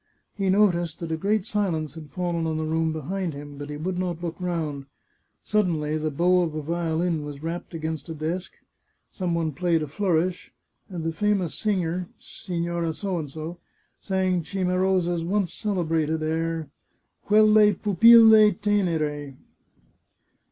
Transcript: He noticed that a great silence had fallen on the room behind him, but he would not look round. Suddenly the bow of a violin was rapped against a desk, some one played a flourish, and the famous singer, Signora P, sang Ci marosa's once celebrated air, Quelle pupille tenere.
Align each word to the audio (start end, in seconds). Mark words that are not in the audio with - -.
He 0.33 0.49
noticed 0.49 0.99
that 0.99 1.11
a 1.11 1.15
great 1.15 1.45
silence 1.45 1.93
had 1.93 2.09
fallen 2.09 2.47
on 2.47 2.57
the 2.57 2.65
room 2.65 2.91
behind 2.91 3.35
him, 3.35 3.59
but 3.59 3.69
he 3.69 3.77
would 3.77 3.99
not 3.99 4.23
look 4.23 4.35
round. 4.41 4.87
Suddenly 5.43 5.95
the 5.97 6.09
bow 6.09 6.41
of 6.41 6.55
a 6.55 6.61
violin 6.63 7.23
was 7.23 7.43
rapped 7.43 7.75
against 7.75 8.09
a 8.09 8.15
desk, 8.15 8.53
some 9.11 9.35
one 9.35 9.51
played 9.51 9.83
a 9.83 9.87
flourish, 9.87 10.51
and 10.89 11.03
the 11.03 11.13
famous 11.13 11.53
singer, 11.53 12.09
Signora 12.17 12.93
P, 12.93 13.53
sang 13.99 14.41
Ci 14.41 14.63
marosa's 14.63 15.23
once 15.23 15.53
celebrated 15.53 16.23
air, 16.23 16.67
Quelle 17.21 17.75
pupille 17.75 18.55
tenere. 18.59 19.35